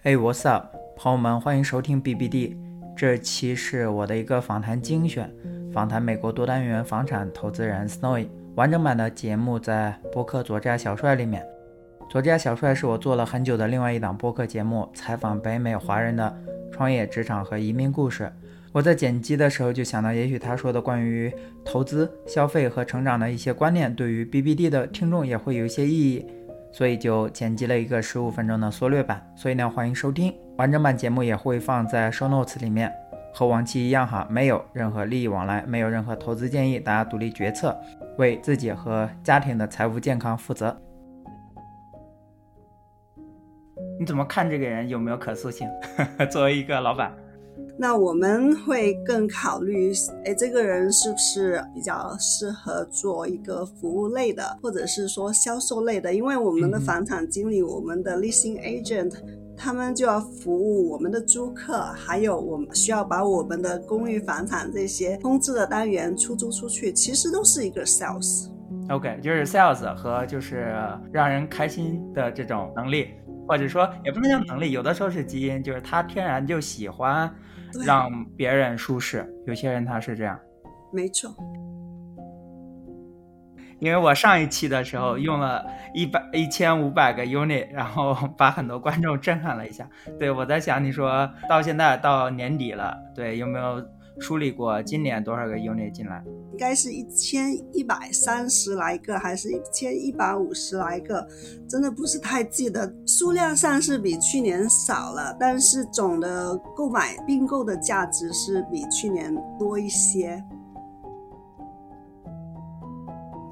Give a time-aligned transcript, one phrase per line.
[0.00, 2.56] Hey, what's up，朋友们，欢迎收听 BBD。
[2.96, 5.28] 这期是我的一个访谈精选，
[5.74, 8.28] 访谈美国多单元房产投资人 Snowy。
[8.54, 11.44] 完整版的节目在播客左家小帅里面。
[12.08, 16.32] 左家小帅是我做了很久的另外一档播客节目，采访北美华人的
[16.70, 18.32] 创业、职场和移民故事。
[18.70, 21.34] 我在剪辑的时候就想到，也许他说的关于
[21.64, 26.24] 投资、消费和成长的一些观念，对于 BBD 的听众也会有一些意义。
[26.70, 32.92] 所以就剪辑了一个十五分钟的缩略版，所以呢，欢迎收听完整版节目也会放在 show notes 里面，
[33.34, 37.76] 和往期一样哈，没有任何利益往来，没有任何投资建议，大家独立决策，
[38.18, 40.76] 为自己和家庭的财务健康负责。
[43.98, 45.68] 你怎么看这个人有没有可塑性？
[46.30, 47.12] 作为一个老板。
[47.80, 49.92] 那我们会更考虑，
[50.24, 56.12] 哎，这个人是不是比较适合做一个服务类的，或者是说销售类的？
[56.12, 59.14] 因为我们的房产经理、我们的 leasing agent，
[59.56, 68.48] 他们就要服务我们的租客，还有我们需要把我们的公寓房产这些空置的单元出租出去，其实都是一个 sales。
[68.90, 70.74] OK，就是 sales 和就是
[71.12, 73.08] 让人开心的这种能力，
[73.48, 77.34] 或者说也不能叫能力，有的时候是基因，就是他天然就喜欢。
[77.84, 80.40] 让别人舒适，有些人他是这样，
[80.90, 81.30] 没错。
[83.78, 89.86] 因为我上一期的时候用了一百一千五百个 unit，然后 把很多观众震撼了一下。
[90.18, 93.86] 对我在想，你说到现在到年底了，对有没有？
[94.20, 96.22] 梳理过今年多少个 unit 进来？
[96.52, 101.26] 应该是一千一百三十来个，还是一千一百五十来个？
[101.68, 110.42] 真的不是太记得，数量上是比去年少了，但是总的购买并购的价值是比去年多一些。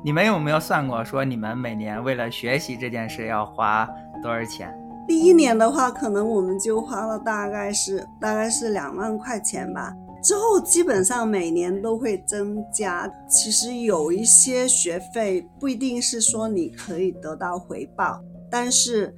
[0.05, 3.89] 你们有没有算过，说你们每年为了学习这件事要花
[4.23, 4.73] 多少钱？
[5.07, 9.95] 第一年的话，可能我们就花了大概是大概是两万块钱吧。
[10.27, 13.09] 之后基本上每年都会增加。
[13.29, 19.15] 其实有一些学费不一定是说你可以得到回报，但是。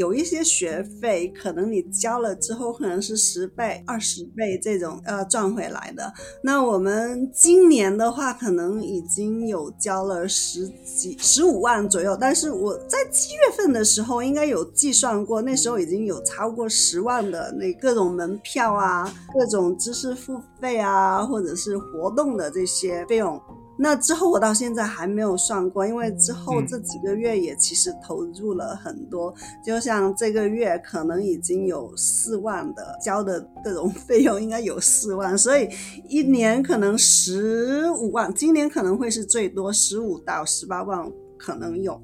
[0.00, 6.10] 有一些学费，可能你交了之后，可能是十倍、二十倍这种呃赚回来的。
[6.42, 12.16] 那我们今年的话，可能已经有交了十几、十五万左右。
[12.18, 23.38] 但是我在七月份的时候，应该有计算过，那时候已经有超过十万的那各种门票啊、各种知识付费啊，或者是活动的这些费用。
[23.82, 35.66] 那之后我到现在还没有算过，因为之后这几个月也其实投入了很多，就像这个月可能已经有四万的交的各种费用，应该有四万，所以
[36.08, 41.98] 一年可能十五万，今年可能会是最多十五到十八万可能有。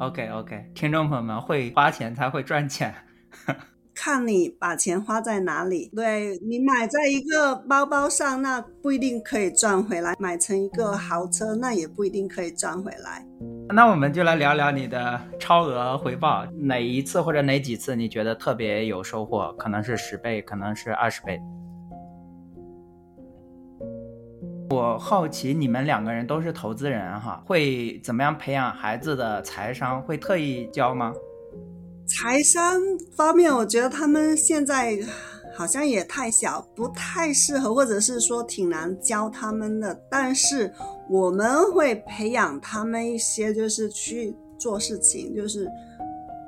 [0.00, 2.94] OK OK，听众朋友们会花钱才会赚钱。
[3.94, 13.24] 看你把钱花在哪里，对你买在一个包包上，那不一定可以赚回来；买成一个豪车，那也不一定可以赚回来。
[13.68, 19.52] 那我们就来聊聊你的超额回报，哪一次或者哪几次你觉得特别有收获？
[19.54, 21.40] 可能是十倍，可能是二十倍。
[24.70, 30.02] 我好奇你们两个人都是投资人哈，会怎么样培养孩子的财商？
[30.02, 31.12] 会特意教吗？
[32.06, 32.80] 财商
[33.16, 34.98] 方面，我觉得他们现在
[35.56, 39.98] 好像也太小，不太适合，或者是说挺难教他们的。
[40.10, 40.72] 但是
[41.08, 45.68] 我们会培养他们一些，就是去做事情，就是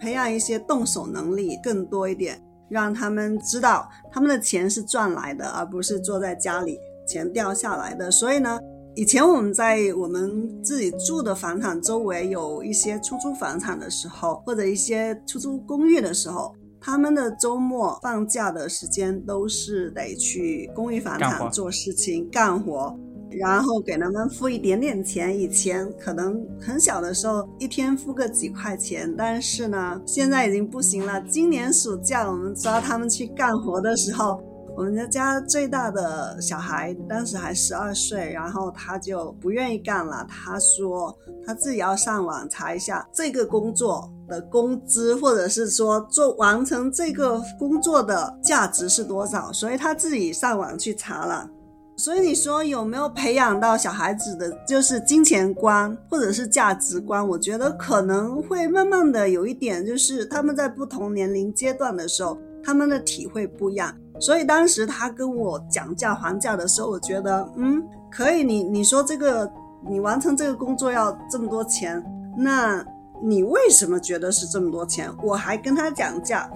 [0.01, 6.79] 培养一些动手能力更多一点，让他们知道他们的钱是赚来的，而不是坐在家里
[7.09, 8.11] 钱掉下来的。
[8.11, 8.59] 所以呢。
[8.97, 22.99] 以前我们在我们自己住的房产周围有一些出租房产的时候，或者一些出租公寓的时候，他们的周末放假的时间都是得去公寓房产做事情干活，
[23.33, 25.39] 然后给他们付一点点钱。
[25.39, 31.21] 以前可能很小的时候一天付个几块钱，但是呢，现在已经不行了。
[31.29, 34.41] 今年暑假我们抓他们去干活的时候。
[34.77, 40.27] 我们家家最大的小孩当时还十二岁，然后他就不愿意干了。
[40.29, 51.49] 他说他自己要上网查一下这个工作的工资，或者是说做完成这个工作的价值是多少，所以他自己上网去查了。
[51.97, 57.27] 所以你说有没有培养到小孩子的就是金钱观或者是价值观？
[57.27, 63.95] 我觉得可能会慢慢的有一点，就是他们在不同年龄阶段的时候，他们的体会不一样。
[64.19, 67.81] 所以当时他跟我讲价还价的时候，我觉得，嗯，
[68.11, 68.43] 可以。
[68.43, 69.49] 你你说这个，
[69.89, 72.03] 你完成这个工作要这么多钱，
[72.37, 72.85] 那
[73.23, 75.09] 你为什么觉得是这么多钱？
[75.23, 76.51] 我还跟他讲价，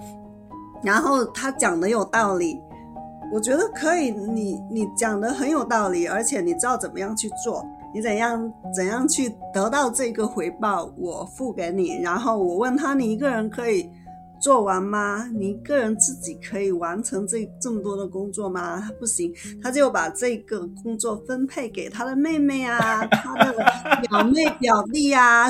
[0.83, 2.59] 然后他讲的有道理，
[3.31, 12.01] 我觉得可以，你你讲的很有道理，而且你知道怎么样去做，你怎样怎样去得到这个回报，我付给你。
[12.01, 13.89] 然后我问他，你一个人可以
[14.41, 15.27] 做完吗？
[15.33, 18.89] 你一个人自己可以完成这这么多的工作吗？
[18.99, 23.53] 不行，他就把这个工作分配给他的妹妹啊， 他的
[24.01, 25.47] 表妹表弟啊。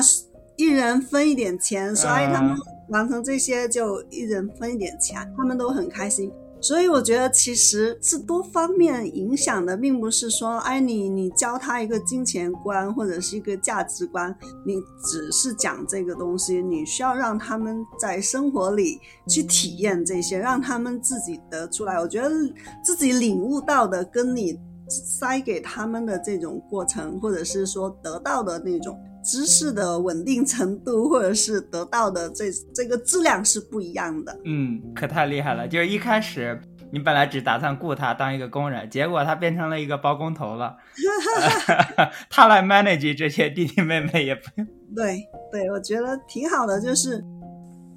[0.56, 2.54] 一人分一点钱，所以他们
[2.90, 6.30] 完成这些就一人分一点钱，他们都很开心。
[6.62, 14.32] 所以我觉得其实是多方面影响的，并不是说，哎，你你教他一个金钱观或者是一个价值观，
[14.64, 21.98] 你只是讲这个东西，你需要让他们在生活里去体验这些，让他们自己得出来。
[21.98, 22.30] 我觉得
[22.84, 24.56] 自己领悟到的，跟你
[24.88, 28.96] 塞给他们的这种过程，或者是说得到的那种。
[29.22, 34.36] 知识的稳定程度，或者是得到的这这个质量是不一样的。
[34.44, 35.66] 嗯，可太厉害了！
[35.68, 36.60] 就是一开始
[36.92, 40.76] 你本来只打算雇他当一个工人，结果他变成了一个包工头了。
[42.28, 44.66] 他来 manage 这些弟弟妹妹也不用。
[44.94, 47.24] 对对，我觉得挺好的，就是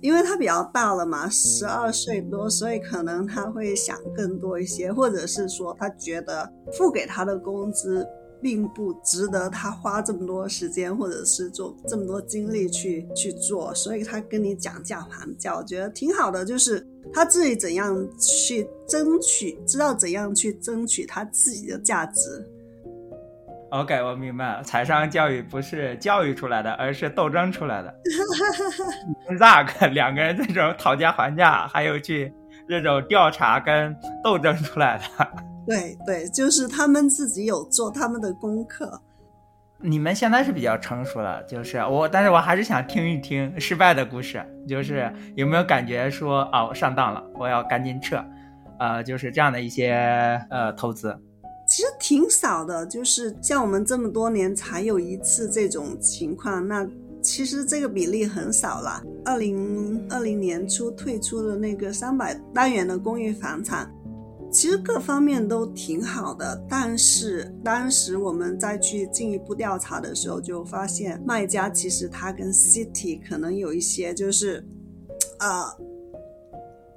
[0.02, 8.08] 因为他比较大了嘛，十二岁多，所以可能他会想更多一些，或者是说他觉得付给他的工资。
[8.46, 16.46] 并不值得他花这么多时间，或者是做这么多精力去去做，所以他跟你讲价还价，我觉得挺好的。
[16.46, 22.22] 就是他自己怎样去争取，知道怎样去争取他自己的价值。
[23.72, 27.92] OK，我明白了，财商教育不是教育出来的，而是斗争出来的。
[29.40, 32.32] Zack 两个人这种讨价还价，还有去
[32.70, 35.04] 这种调查跟斗争出来的。
[35.66, 39.02] 对对，就是他们自己有做他们的功课。
[39.82, 48.24] 你们现在是比较成熟了，就是我，但是我还是想听一听失败的故事，就是有没有感觉说啊，我上当了，我要赶紧撤，
[48.80, 49.94] 呃，就是这样的一些
[50.50, 51.16] 呃投资。
[51.68, 56.88] 其实挺少的，就是像我们这么多年才有一次这种情况，那
[57.22, 59.04] 其实这个比例很少了。
[59.26, 63.92] 二零二零年初退出的那个三百单元的公寓房产。
[64.56, 74.66] 其实各方面都挺好的，但是当时我们再去进一步调查的时候，就发现卖家其实他跟 City 可能有一些就是，
[75.40, 75.66] 呃，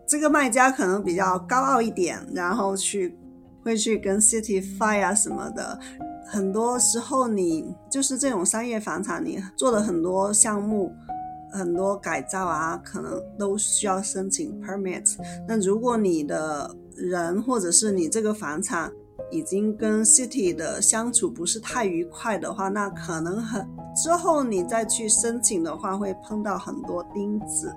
[0.07, 3.19] 这个卖家可能比较高傲一点，然后去
[3.65, 5.77] 会去跟 City fight 啊什么的。
[6.29, 10.95] 很多时候你就是这种商业房产，你做了很多项目，
[11.53, 15.17] 很多改造啊，可能都需要申请 permit。
[15.47, 18.91] 那如果你的人或者是你这个房产
[19.31, 27.75] 已经跟 city 的相处不是太愉快的话，那可能很之后你再去申请的话，会碰到很多钉子。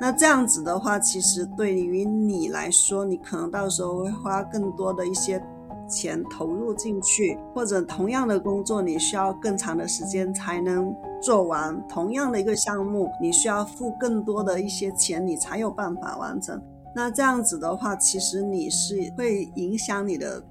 [0.00, 5.40] 那这样子的话，其实对于你来说，你可能到时候会花更多的一些
[5.88, 11.82] 钱投入进去，或者同样的工作，你需要更长的时间才能做完。
[11.88, 16.60] 同样的一个项目，你需要付更多的一些钱，你才有办法完成。
[16.94, 20.42] 那这样子的话，其实你是会影响你的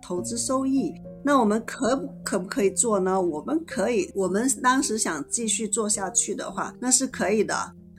[0.00, 0.94] 投资收益。
[1.22, 1.94] 那我们可
[2.24, 3.20] 可不可以做呢？
[3.20, 7.54] 我们可以，我们当时想继续做下去的话，那是可以的。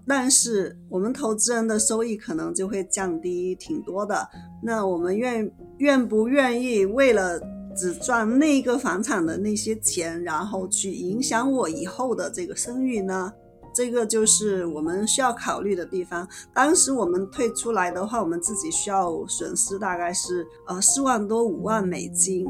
[0.07, 4.27] 但是我们投资人的收益可能就会降低挺多的。
[4.63, 5.49] 那我们愿
[5.81, 7.41] 愿不愿意为了
[7.75, 13.33] 只赚那个房产的那些钱，然后去影响我以后的这个声誉呢？
[13.73, 16.27] 这个就是我们需要考虑的地方。
[16.53, 22.45] 当时我们退出来的话，我们自己需要损失大概是呃四万多五万美金。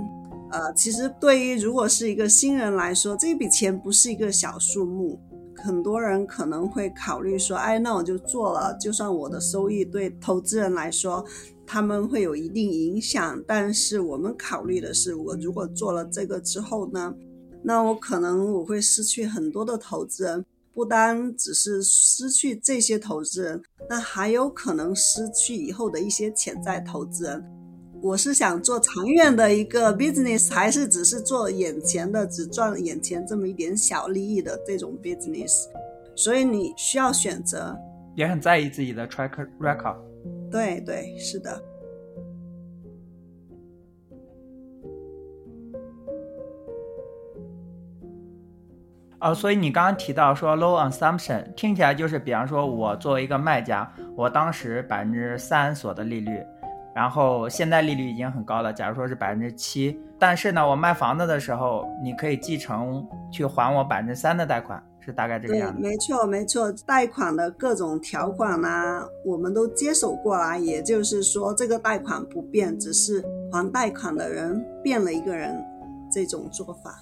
[0.52, 5.18] 呃，其实对于如果是一个新人来说，这笔钱不是一个小数目。
[5.64, 11.24] 很多人可能会考虑说，哎，那我就做了，就算我的收益对投资人来说
[11.74, 17.16] 他们会有一定影响，但是我们考虑的是，我如果做了这个之后呢，
[17.64, 20.46] 那我可能我会失去很多的投资人。
[20.74, 27.42] 不单只是失去这些投资人，那还有可能失去以后的一些潜在投资人。
[28.02, 35.70] 我是想做长远的一个 business，还是只是做眼前的，只赚眼前这么一点小利益的这种 business？
[36.18, 37.74] 所以你需要选择，
[38.18, 40.11] 也很在意自己的 track record。
[40.52, 41.64] 对对，是的。
[49.22, 56.44] 哦，所以你刚刚提到说 low assumption，听起来就是，比方说我作为一个卖家，我当时百分之三所的利率，
[56.94, 65.82] 然后现在利率已经很高了，假如说是百分之七，但是呢，我卖房子的时候，你可以继承去还我百分之三的贷款，是大概这个样子。
[65.82, 75.56] 没错没错，贷款的各种条款啊，我们都接手过来，也就是说这个贷款不变，只是还贷款的人变了一个人，
[76.12, 76.94] 这种做法。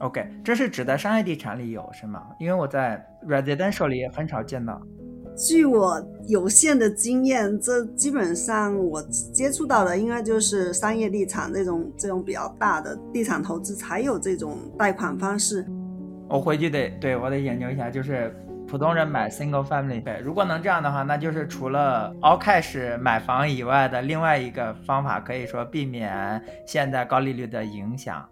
[0.00, 2.26] OK，这是指在商业地产里有是吗？
[2.38, 4.78] 因为我在 residential 里也很少见到。
[5.36, 9.02] 据我有限的经验，这基本上我
[9.32, 15.66] 接触到的应该就是商业地产这种这种比较大的地产投资才有这种贷款方式。
[16.28, 18.34] 我回去得对我得研究一下，就是
[18.66, 28.26] 普通人买 single family，对，如果能这样的话，那就是除了 all cash 买房以外的另外一个方法，可以说避免现在高利率的影响。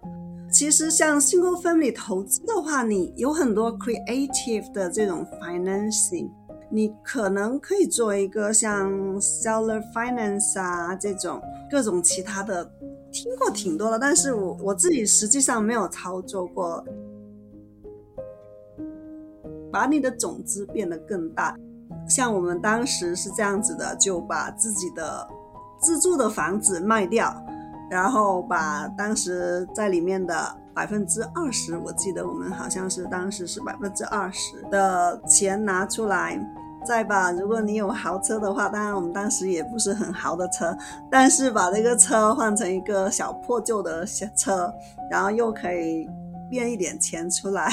[0.50, 6.30] 其实像 single family 投资的话，你有很多 creative 的这种 financing，
[6.74, 8.90] 你可能可以做一个像
[9.20, 11.40] seller finance 啊这种
[11.70, 12.68] 各种其他的，
[13.12, 16.84] 听过挺多的，但是我我自己实际上没有操作过。
[19.70, 21.56] 把你的种子变得更大，
[22.08, 25.28] 像我们当时是这样子的，就把自己的
[25.80, 27.32] 自住的房子卖掉。
[27.90, 36.34] 然后把当时在里面的百分之二十，我记得我们好像是当时是百分之二十的钱拿出来，
[36.84, 40.76] 再把如果你有豪车的话，当然我们当时也不是很豪的车，
[41.10, 44.72] 但是把这个车换成一个小破旧的小车，
[45.10, 46.08] 然后又可以
[46.50, 47.68] 变一点钱出来，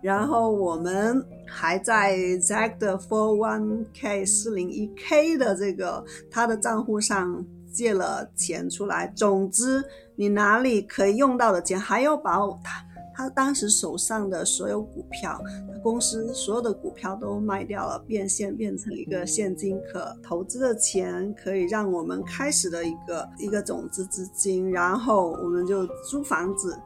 [0.00, 7.44] 然后我们还在 Zack 的 Four One K 四零一 K 的这个他的账户上。
[7.76, 9.84] 借了钱出来，总之
[10.14, 12.82] 你哪里可以用到的钱，还要把他
[13.16, 15.40] 他当时手上的所有股票，
[15.82, 26.76] 公司所有的股票都卖掉了，变现变成一个现金可投资的钱，可以让我们开始的一个一个种子资金，然后我们就租房子，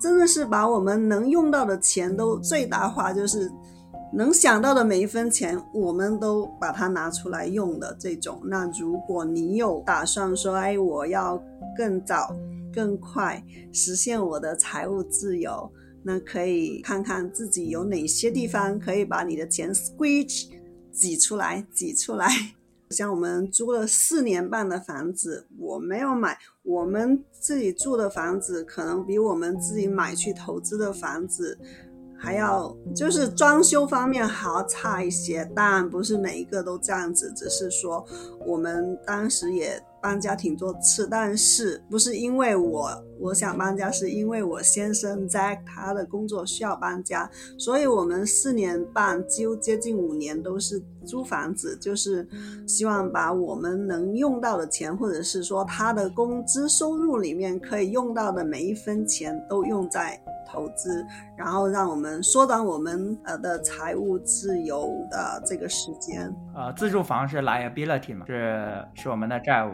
[0.00, 3.52] 真的是把我们能用到的钱都最大化，就是。
[4.10, 8.40] 能想到的每一分钱，我们都把它拿出来用的这种。
[8.42, 11.38] 那如果你有打算说，哎，我要
[11.76, 12.34] 更早、
[12.78, 15.68] 更快实现我的财务自由，
[16.04, 20.46] 那可以看看自己有哪些地方可以把你的钱 squeeze
[20.92, 22.28] 挤出来、挤出来。
[22.90, 31.58] 像我们租了四年半的房子，我没有买，我们自己住的房子可能比我们自己买去投资的房子。
[32.20, 38.06] 还要就是装修方面还要差一些，当然不是每一个都这样子，只是说
[38.46, 47.28] 我们当时也搬家挺多次，但是不是因为我我想搬家，是因为我先生在他的工作需要搬家，
[47.58, 52.26] 所以我们四年半几乎接近五年都是租房子，就是
[52.66, 60.20] 希望把我们能用到的钱，或者是说他的工资收入里面可以用到的每一分钱都用在。
[60.50, 61.04] 投资，
[61.36, 66.34] 然后让我们缩短我们呃的财务自由的这个时间。
[66.56, 69.72] 呃，自住房是 liability 嘛，是是我们的债务。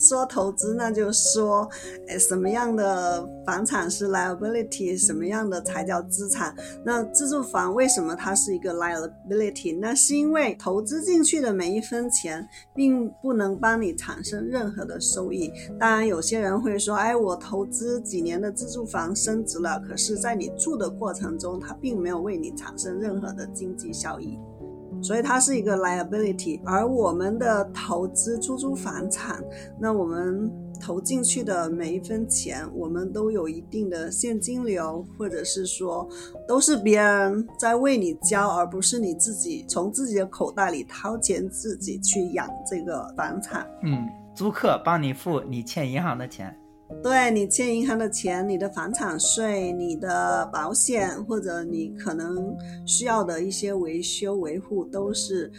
[0.00, 1.68] 说投资，那就说，
[2.08, 6.54] 诶，什么样的房产是 liability，什么样的才叫资产？
[6.82, 9.78] 那自住房为什么它是一个 liability？
[9.78, 15.52] 那是因为投资进去的每一分钱，并不能帮你产生任何的收益。
[15.78, 24.38] 当然，有些人会说，哎，我投资几年的自住房升值了，可是在你住的过程中，它并没有为你产生任何的经济效益。
[25.02, 29.42] 所以它是一个 liability，而我们的投资出租房产，
[29.78, 36.08] 那我们投进去的每一分钱，我们都有一定的现金流，或者是说
[36.46, 43.66] 都是别人在为你交，而不是你自己从自己的口袋里掏钱自己去养这个房产。
[43.82, 46.54] 嗯，租客帮你付你欠银行的钱。
[47.02, 52.54] 对你欠银行的钱、你的房产税、你的保险，或者你可能
[52.84, 55.50] 需要的一些维修维护，都是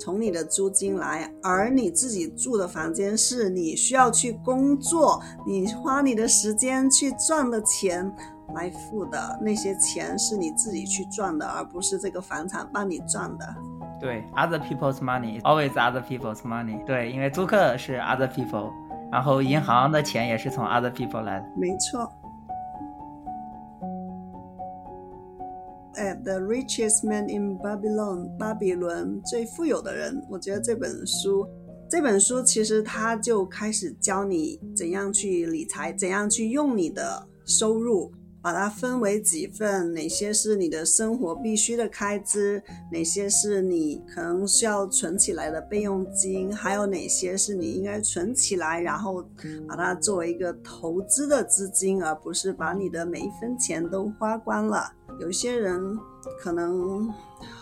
[0.00, 1.32] 从你的租金来。
[1.42, 8.10] 而你自己住的房间是你需要去工作，你花你的时间去赚的钱
[8.54, 9.38] 来付的。
[9.40, 13.46] 那些钱是你自己去赚的，而不是这个房产帮你赚的。
[14.00, 16.82] 对，other people's money always other people's money。
[16.84, 18.72] 对，因为租客是 other people。
[19.10, 22.10] 然后银行的钱也是从 other people 来的，没错。
[26.22, 31.46] 《The Richest Man in Babylon》巴比伦最富有的人，我觉得这本书，
[31.90, 38.10] 这本书其实它就开始教你怎样去理财，怎样去用你的收入。
[38.42, 49.22] 把它分为几份，哪些是你的生活必须的开支，哪些是你可能需要存起来的备用金，还有哪些是你应该存起来，然后
[49.68, 54.92] 把它作为一个投资的资金，而不是把你的每一分钱都花光了。
[55.20, 55.98] 有些人
[56.38, 57.12] 可能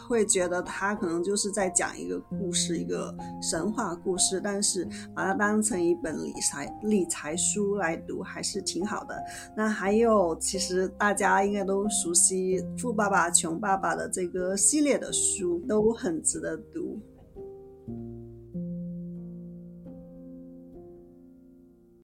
[0.08, 9.14] 会觉得他可能就是在讲一个故事，一个神话故事，但是把它当成一本理财理财书来读，还是挺好的。
[9.54, 16.98] 那还有，其实大家应该都熟悉《富爸爸穷爸爸》的这个系列的书，都很值得读。